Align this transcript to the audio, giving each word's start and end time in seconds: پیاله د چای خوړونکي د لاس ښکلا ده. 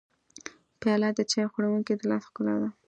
پیاله 0.79 1.09
د 1.17 1.19
چای 1.31 1.45
خوړونکي 1.51 1.93
د 1.95 2.01
لاس 2.09 2.23
ښکلا 2.29 2.55
ده. 2.61 2.69